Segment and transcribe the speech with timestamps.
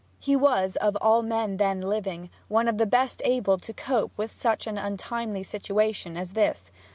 [0.17, 4.31] He was of all men then living one of the best able to cope with
[4.31, 6.71] such an untimely situation as this.